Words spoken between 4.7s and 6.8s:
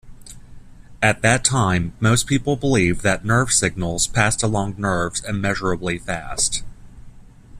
nerves immeasurably fast.